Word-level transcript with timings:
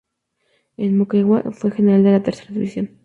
En 0.77 0.97
Moquegua 0.97 1.43
fue 1.51 1.69
General 1.69 2.01
de 2.03 2.11
la 2.11 2.23
Tercera 2.23 2.49
División. 2.49 2.97